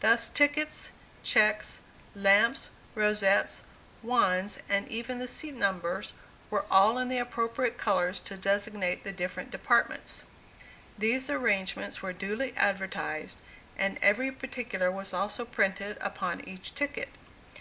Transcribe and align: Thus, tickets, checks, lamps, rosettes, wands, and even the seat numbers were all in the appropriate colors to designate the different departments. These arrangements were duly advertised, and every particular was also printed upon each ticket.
Thus, 0.00 0.26
tickets, 0.26 0.90
checks, 1.22 1.82
lamps, 2.16 2.68
rosettes, 2.96 3.62
wands, 4.02 4.58
and 4.68 4.88
even 4.88 5.20
the 5.20 5.28
seat 5.28 5.54
numbers 5.54 6.14
were 6.50 6.66
all 6.68 6.98
in 6.98 7.06
the 7.06 7.18
appropriate 7.18 7.78
colors 7.78 8.18
to 8.26 8.36
designate 8.36 9.04
the 9.04 9.12
different 9.12 9.52
departments. 9.52 10.24
These 10.98 11.30
arrangements 11.30 12.02
were 12.02 12.12
duly 12.12 12.54
advertised, 12.56 13.40
and 13.78 14.00
every 14.02 14.32
particular 14.32 14.90
was 14.90 15.12
also 15.12 15.44
printed 15.44 15.96
upon 16.00 16.40
each 16.40 16.74
ticket. 16.74 17.10